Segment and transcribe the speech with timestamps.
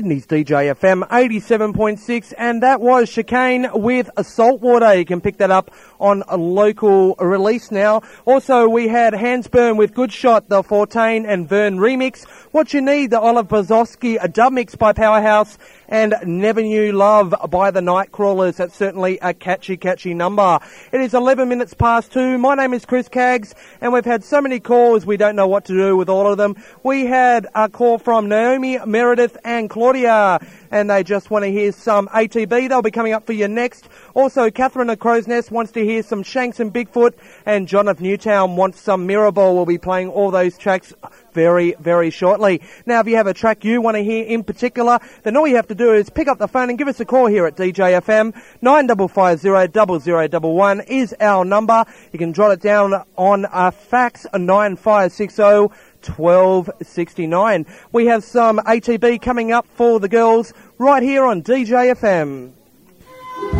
[0.00, 4.94] Sydney's DJ FM 87.6, and that was Chicane with Saltwater.
[4.94, 8.00] You can pick that up on a local release now.
[8.24, 12.26] Also, we had Hands Burn with Good Shot, the Fortain and Vern remix.
[12.50, 15.58] What You Need, the Olive Bozowski, a dub mix by Powerhouse,
[15.90, 18.56] and Never Knew Love by the Nightcrawlers.
[18.56, 20.60] That's certainly a catchy, catchy number.
[20.92, 22.38] It is 11 minutes past two.
[22.38, 25.64] My name is Chris Caggs, and we've had so many calls, we don't know what
[25.66, 26.56] to do with all of them.
[26.84, 30.38] We had a call from Naomi, Meredith, and Claudia,
[30.70, 32.68] and they just want to hear some ATB.
[32.68, 33.88] They'll be coming up for you next.
[34.14, 37.14] Also, Catherine of Crow's Nest wants to hear some Shanks and Bigfoot,
[37.46, 39.54] and John of Newtown wants some Mirrorball.
[39.54, 40.92] We'll be playing all those tracks
[41.32, 42.60] very, very shortly.
[42.86, 45.56] Now, if you have a track you want to hear in particular, then all you
[45.56, 47.56] have to do is pick up the phone and give us a call here at
[47.56, 48.34] DJFM.
[48.62, 51.84] 9550 0011 is our number.
[52.12, 55.74] You can jot it down on a fax 9560
[56.08, 57.66] 1269.
[57.92, 62.52] We have some ATB coming up for the girls right here on DJFM.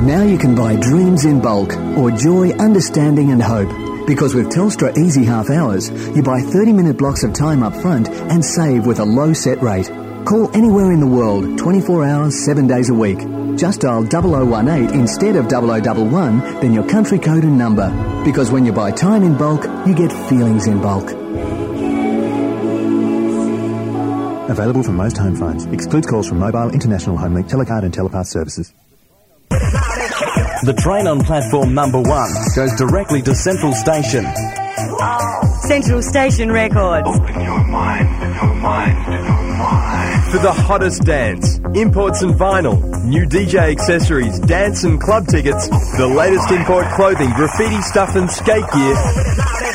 [0.02, 3.70] Now you can buy dreams in bulk or joy, understanding and hope.
[4.06, 8.08] Because with Telstra Easy Half Hours, you buy 30 minute blocks of time up front
[8.08, 9.90] and save with a low set rate.
[10.24, 13.18] Call anywhere in the world, 24 hours, 7 days a week.
[13.56, 17.90] Just dial 0018 instead of 0011, then your country code and number.
[18.24, 21.10] Because when you buy time in bulk, you get feelings in bulk.
[24.50, 25.64] Available from most home phones.
[25.66, 28.74] Excludes calls from mobile, international homelink, telecard and telepath services.
[29.48, 34.26] The train on platform number one goes directly to Central Station.
[35.68, 37.06] Central Station Records.
[37.06, 39.22] Open your mind, your mind, your
[39.56, 40.32] mind.
[40.32, 46.08] For the hottest dance, imports and vinyl, new DJ accessories, dance and club tickets, the
[46.08, 49.69] latest import clothing, graffiti stuff and skate gear.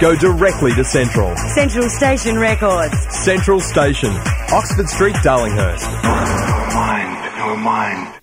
[0.00, 1.36] Go directly to Central.
[1.54, 2.94] Central Station Records.
[3.22, 4.10] Central Station,
[4.50, 6.02] Oxford Street, Darlinghurst.
[6.02, 8.20] Your mind, your mind.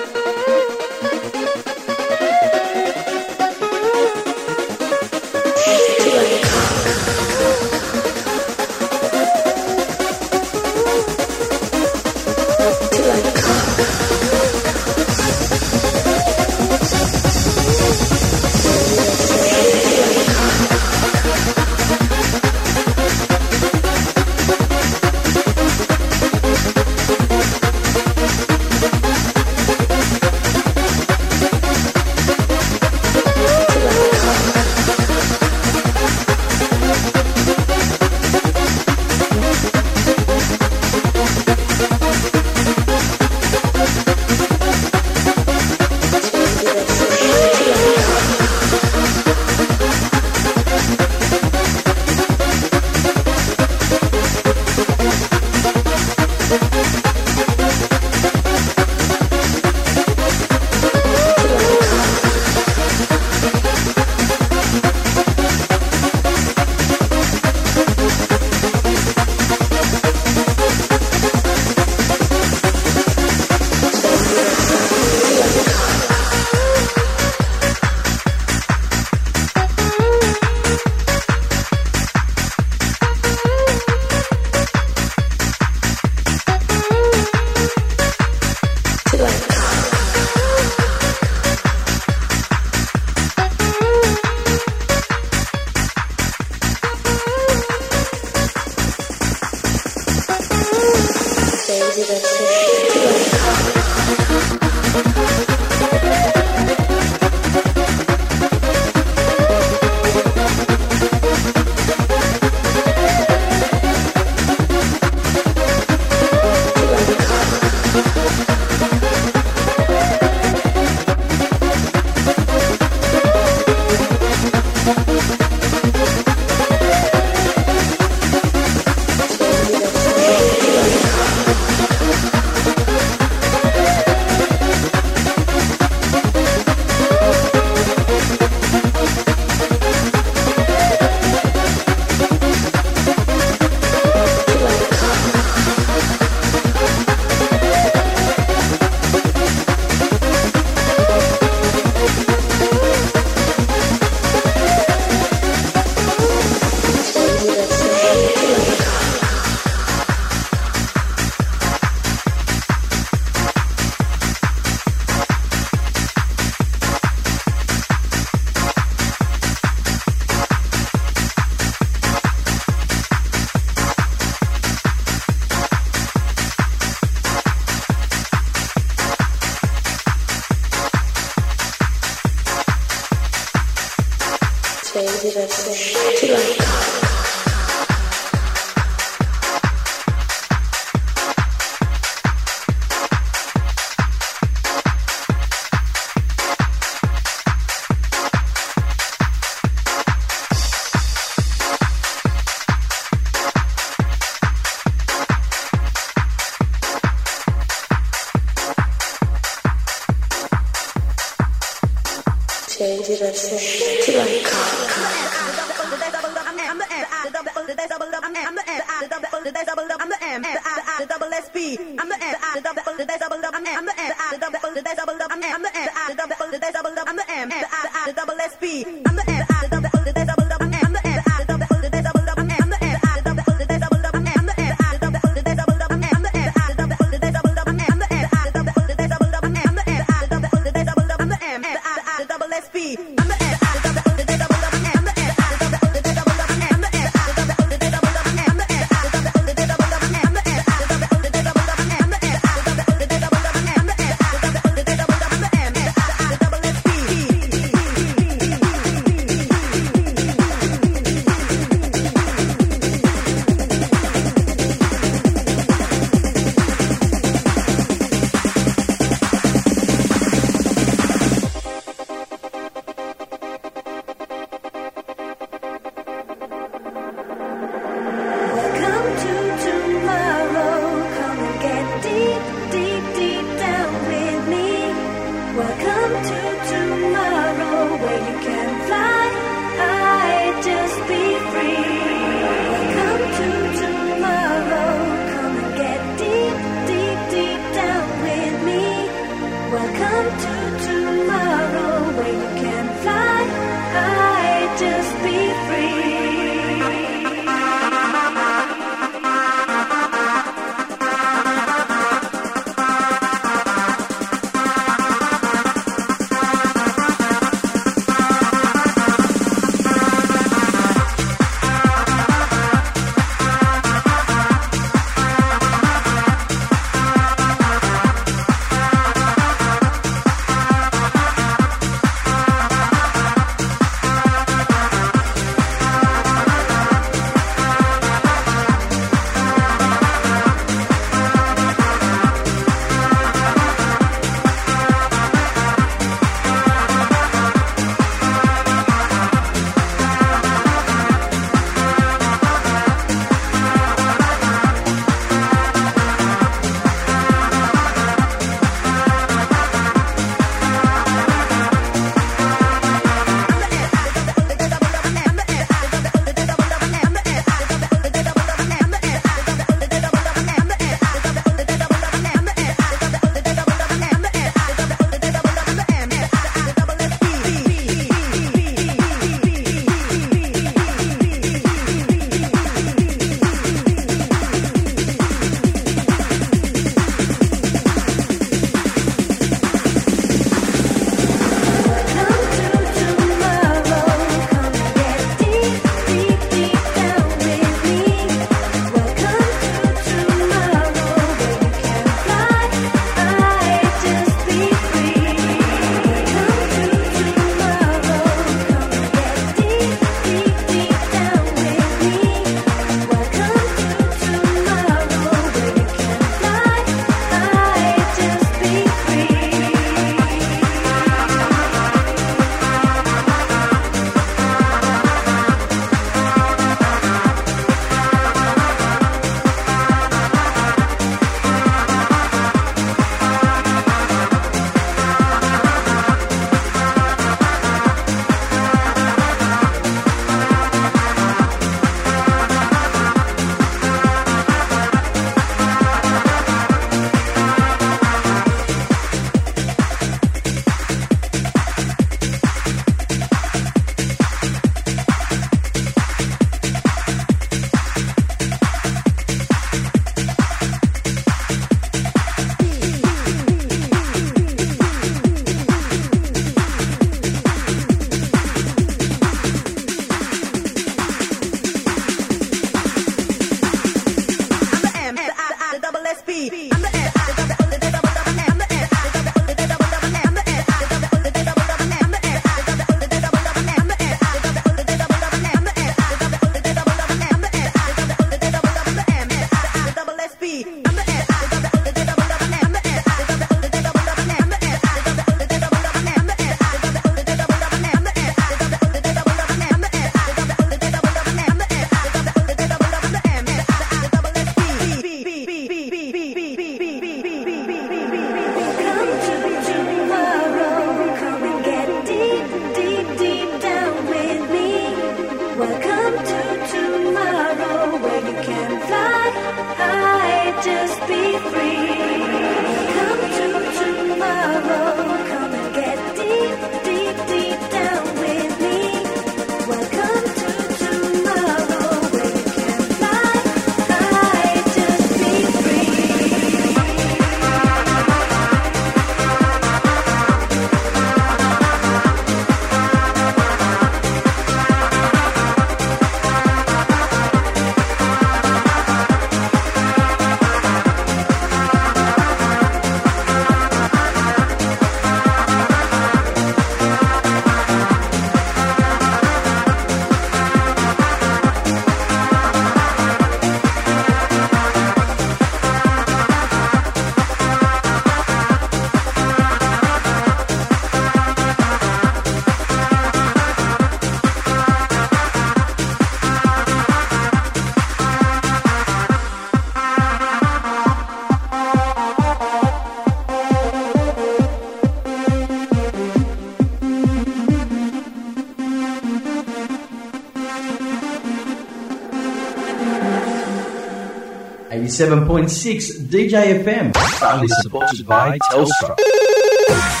[594.91, 600.00] 87.6 DJ FM, proudly supported by Telstra.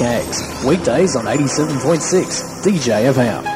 [0.00, 3.49] Gags, weekdays on 87.6 DJ FM.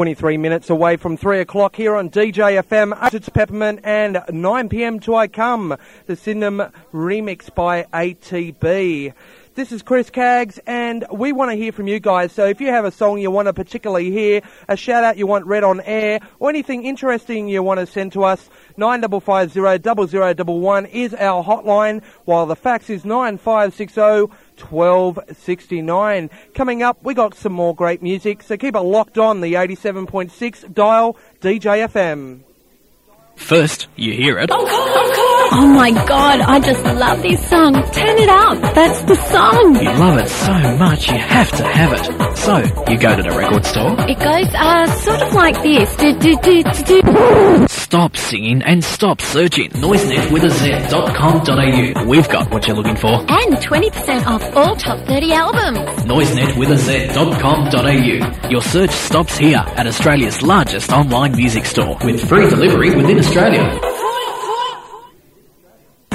[0.00, 3.12] 23 minutes away from 3 o'clock here on DJ FM.
[3.12, 4.98] It's Peppermint and 9 p.m.
[5.00, 9.12] to I Come, the Sydenham remix by ATB.
[9.56, 12.32] This is Chris Caggs, and we want to hear from you guys.
[12.32, 15.26] So if you have a song you want to particularly hear, a shout out you
[15.26, 20.86] want read on air, or anything interesting you want to send to us, 9550 0011
[20.86, 26.30] is our hotline, while the fax is 9560 1269.
[26.54, 30.72] Coming up, we got some more great music, so keep it locked on the 87.6
[30.74, 32.40] dial DJ FM.
[33.36, 34.50] First, you hear it.
[34.52, 37.74] Oh my god, I just love this song.
[37.74, 38.74] Turn it up.
[38.74, 39.74] That's the song.
[39.76, 42.36] You love it so much, you have to have it.
[42.36, 42.56] So,
[42.90, 43.96] you go to the record store.
[44.08, 45.96] It goes uh sort of like this.
[45.96, 47.66] Do, do, do, do, do.
[47.68, 49.70] Stop singing and stop searching.
[49.70, 52.04] Noizenet with a Z.com.au.
[52.06, 53.08] We've got what you're looking for.
[53.08, 55.78] And 20% off all top 30 albums.
[56.04, 58.48] Noizenet with a Z.com.au.
[58.48, 63.99] Your search stops here at Australia's largest online music store with free delivery within Australia.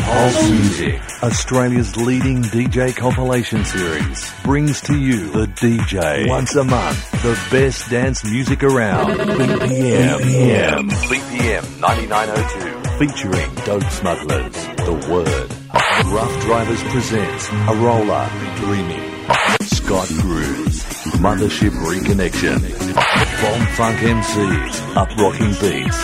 [0.05, 7.11] Pulse Music, Australia's leading DJ compilation series, brings to you the DJ once a month,
[7.23, 9.17] the best dance music around.
[9.17, 15.49] BPM, BPM, BPM 9902, featuring Dope Smugglaz, The Word.
[16.13, 19.11] Ruff Driverz presents Arrola, Dreaming.
[19.61, 20.83] Scott Grooves,
[21.17, 22.61] Mothership Reconnection.
[23.45, 25.99] Bomb Funk MCs, Uprocking Beats.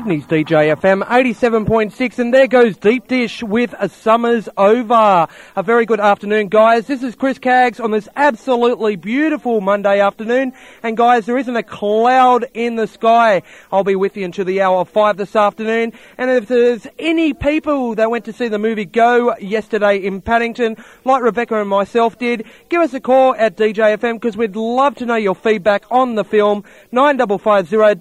[0.00, 5.28] Sydney's DJ FM 87.6 and there goes Deep Dish with a Summer's Over.
[5.56, 6.86] A very good afternoon guys.
[6.86, 11.62] This is Chris Caggs on this absolutely beautiful Monday afternoon and guys there isn't a
[11.62, 13.42] cloud in the sky.
[13.70, 17.34] I'll be with you until the hour of 5 this afternoon and if there's any
[17.34, 22.18] people that went to see the movie Go yesterday in Paddington like Rebecca and myself
[22.18, 25.84] did, give us a call at DJ FM because we'd love to know your feedback
[25.90, 26.64] on the film.
[26.90, 28.00] 9550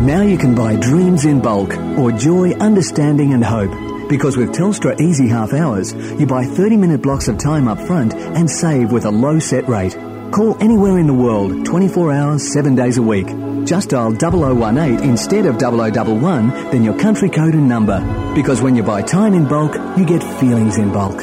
[0.02, 3.89] Now you can buy dreams in bulk or joy, understanding and hope.
[4.10, 8.12] Because with Telstra Easy Half Hours, you buy 30 minute blocks of time up front
[8.12, 9.94] and save with a low set rate.
[10.32, 13.28] Call anywhere in the world, 24 hours, 7 days a week.
[13.64, 18.00] Just dial 0018 instead of 0011, then your country code and number.
[18.34, 21.22] Because when you buy time in bulk, you get feelings in bulk.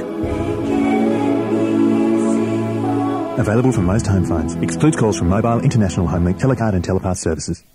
[3.38, 4.56] Available from most home phones.
[4.56, 7.66] Excludes calls from mobile, international home link, telecard and telepath services.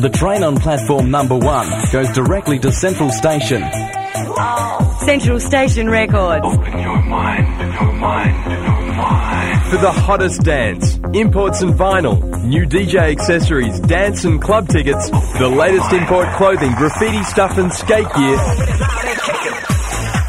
[0.00, 3.62] The train on platform number one goes directly to Central Station.
[5.00, 6.46] Central Station Records.
[6.46, 9.66] Open your mind, your mind, your mind.
[9.70, 15.48] For the hottest dance, imports and vinyl, new DJ accessories, dance and club tickets, the
[15.48, 18.36] latest import clothing, graffiti stuff and skate gear.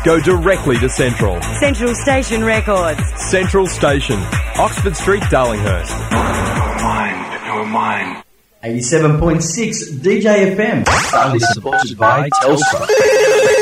[0.03, 1.41] Go directly to Central.
[1.41, 2.99] Central Station Records.
[3.15, 4.19] Central Station,
[4.57, 6.11] Oxford Street, Darlinghurst.
[6.11, 8.22] Your mind, your mind.
[8.63, 10.85] 87.6 DJ FM.
[10.85, 13.52] Proudly supported by Telstra.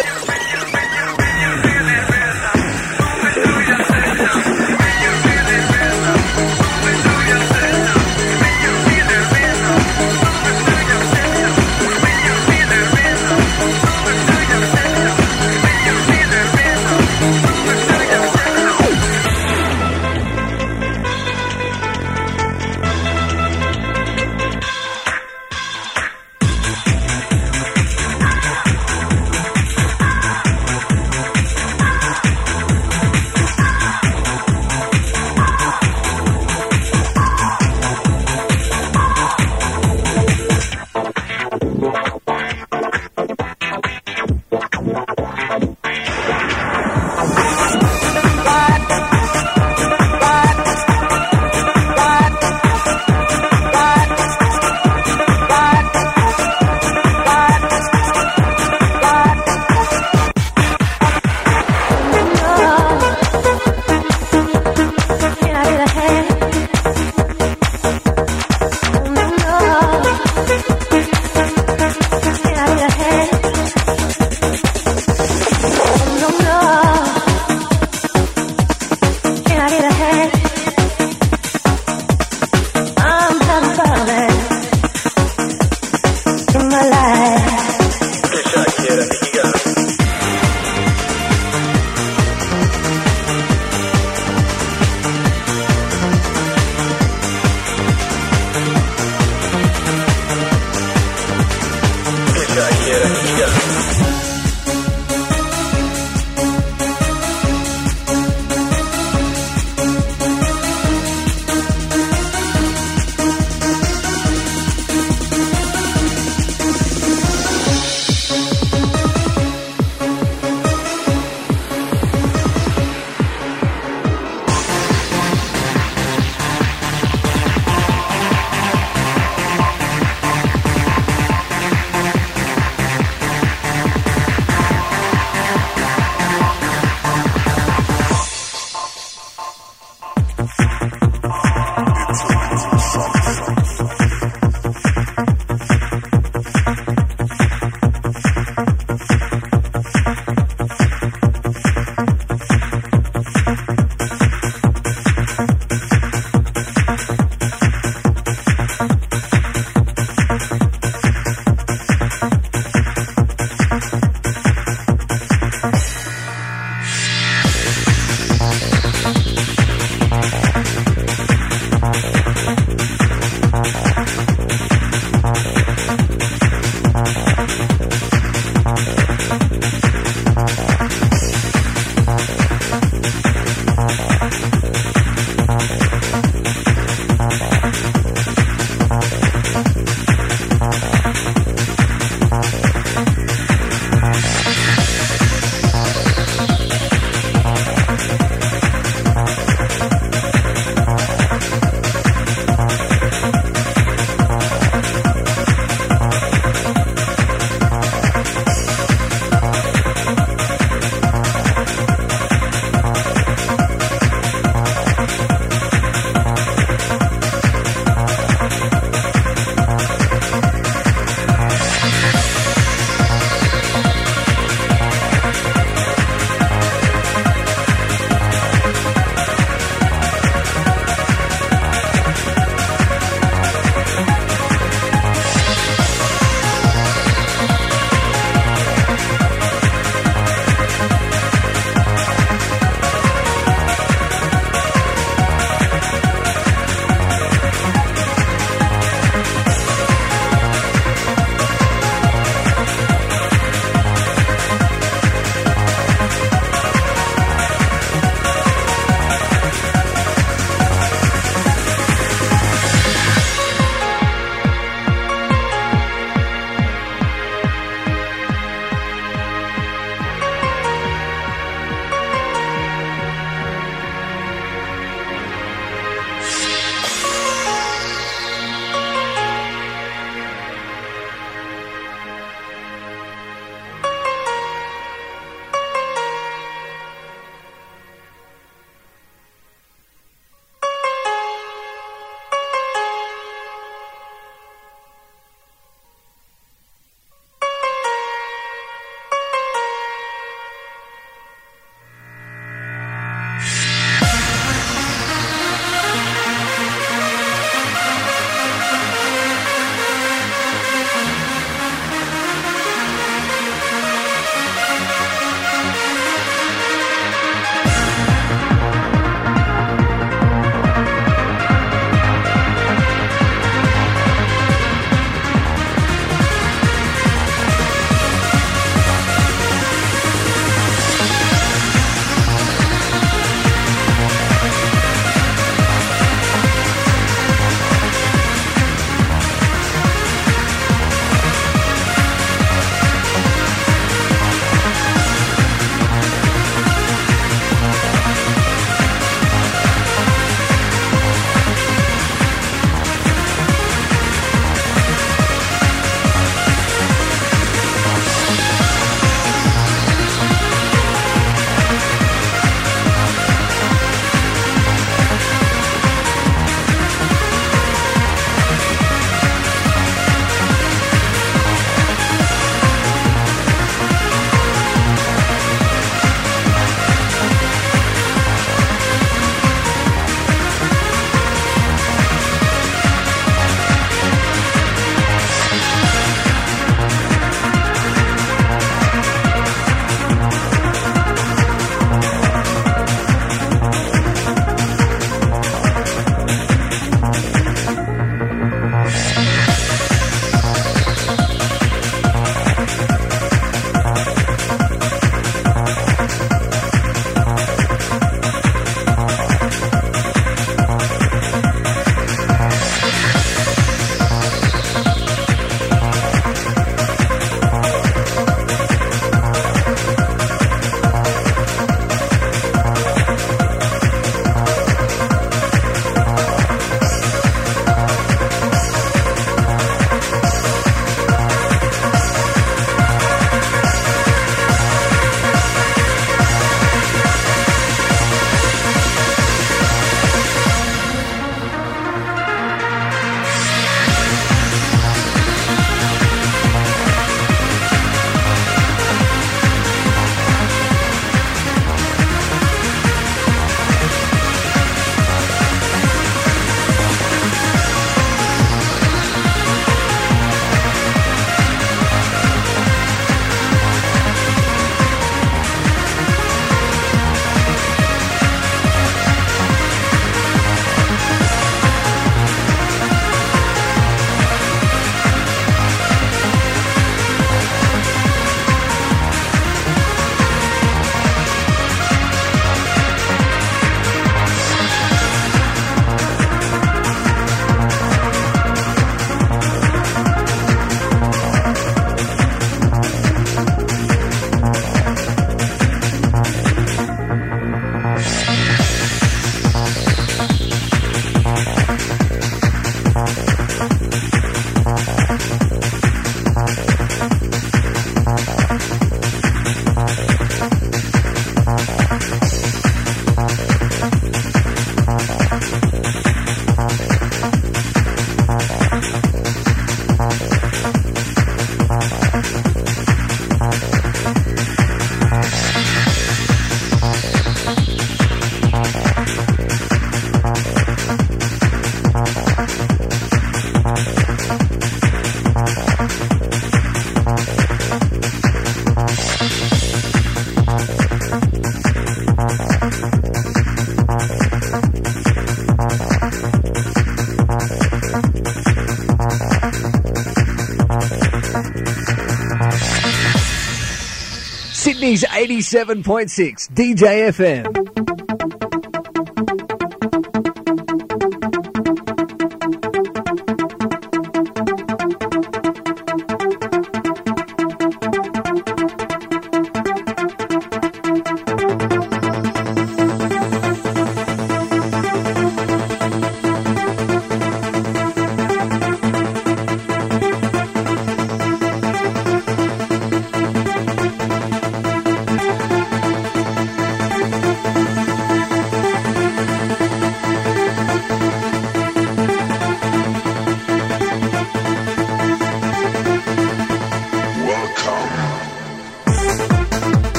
[554.97, 557.60] Sydney's 87.6 DJ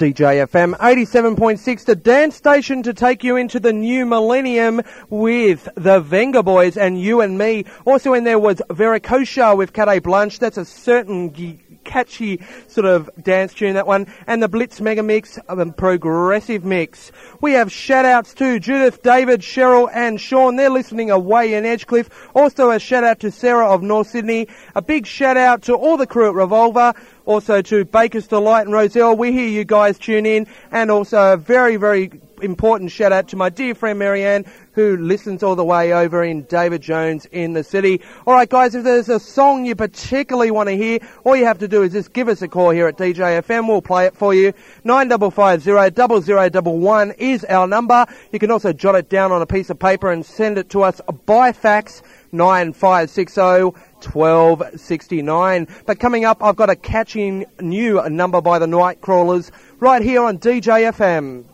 [0.00, 4.80] DJ FM 87.6, the dance station to take you into the new millennium
[5.10, 7.66] with the Vengaboys and you and me.
[7.84, 10.38] Also in there was Veracocha with Carte Blanche.
[10.38, 14.06] That's a certain catchy sort of dance tune, that one.
[14.26, 17.12] And the Blitz Mega Mix, um, progressive mix.
[17.42, 20.56] We have shout outs to Judith, David, Cheryl and Sean.
[20.56, 22.08] They're listening away in Edgecliff.
[22.34, 24.48] Also a shout out to Sarah of North Sydney.
[24.74, 26.94] A big shout out to all the crew at Revolver.
[27.30, 29.16] Also to Baker's Delight and Rozelle.
[29.16, 30.48] We hear you guys tune in.
[30.72, 32.10] And also a very, very
[32.42, 36.42] important shout out to my dear friend Marianne who listens all the way over in
[36.44, 38.00] David Jones in the city.
[38.26, 41.58] All right, guys, if there's a song you particularly want to hear, all you have
[41.58, 43.68] to do is just give us a call here at DJ FM.
[43.68, 44.52] We'll play it for you.
[44.82, 48.06] Nine double five zero double zero double one is our number.
[48.32, 50.82] You can also jot it down on a piece of paper and send it to
[50.82, 52.02] us by fax.
[52.32, 55.68] 9560 1269.
[55.86, 60.38] But coming up, I've got a catching new number by the Nightcrawlers right here on
[60.38, 61.44] DJFM.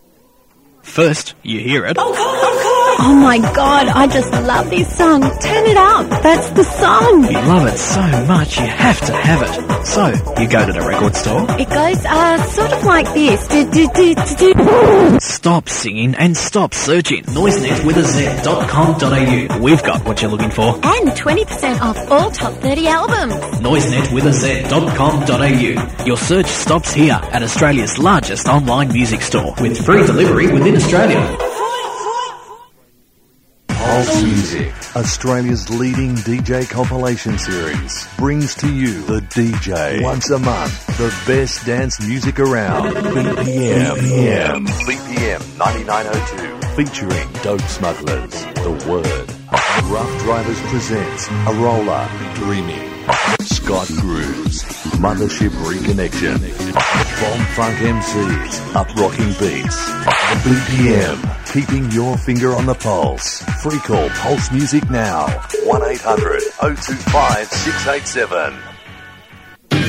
[0.83, 1.97] First, you hear it.
[1.99, 2.46] Oh
[2.99, 5.21] my god, I just love this song.
[5.21, 6.09] Turn it up.
[6.23, 7.25] That's the song.
[7.25, 9.87] You love it so much, you have to have it.
[9.87, 10.07] So,
[10.41, 11.47] you go to the record store.
[11.59, 13.47] It goes uh sort of like this.
[13.49, 15.21] Do, do, do, do, do.
[15.21, 17.25] Stop singing and stop searching.
[17.25, 19.59] Noizenet with a Z.com.au.
[19.61, 20.75] We've got what you're looking for.
[20.75, 23.35] And 20% off all top 30 albums.
[23.61, 26.05] Noizenet with a Z.com.au.
[26.05, 31.46] Your search stops here at Australia's largest online music store with free delivery within Australia.
[33.97, 40.87] Pulse Music, Australia's leading DJ compilation series, brings to you the DJ once a month,
[40.99, 42.93] the best dance music around.
[42.95, 49.29] BPM, BPM, BPM 9902, featuring Dope Smugglaz, The Word,
[49.91, 52.91] Ruff Driverz presents Arrola, Dreaming,
[53.67, 54.63] Scott Grooves,
[55.03, 56.39] Mothership Reconnection,
[57.21, 59.91] Bomb Funk MCs, Uprocking Beats,
[60.47, 63.43] BPM, keeping your finger on the pulse.
[63.65, 65.27] Free call Pulse Music now,
[65.67, 68.55] 1-800 025 687.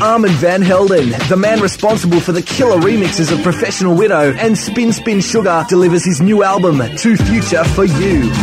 [0.02, 4.92] Armand Van Helden, the man responsible for the killer remixes of Professional Widow and Spin
[4.92, 8.34] Spin Sugar, delivers his new album, 2 Future 4 U.